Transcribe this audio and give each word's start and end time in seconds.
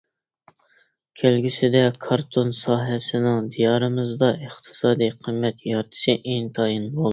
كەلگۈسىدە 1.21 1.81
كارتون 2.05 2.49
ساھەسىنىڭ 2.61 3.51
دىيارىمىزدا 3.57 4.33
ئىقتىسادى 4.49 5.13
قىممەت 5.23 5.65
يارىتىشى 5.75 6.19
ئىنتايىن 6.25 6.91
مول. 6.97 7.09